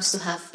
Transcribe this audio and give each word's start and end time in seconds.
it 0.00 0.04
becomes 0.04 0.12
to 0.12 0.18
have 0.20 0.49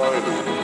defining 0.00 0.57